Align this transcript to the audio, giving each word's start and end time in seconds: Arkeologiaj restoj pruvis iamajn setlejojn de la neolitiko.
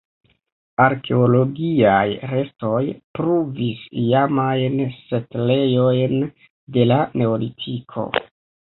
Arkeologiaj 0.85 2.07
restoj 2.31 2.81
pruvis 3.19 3.85
iamajn 4.07 4.83
setlejojn 5.03 6.21
de 6.79 6.93
la 6.95 7.01
neolitiko. 7.23 8.13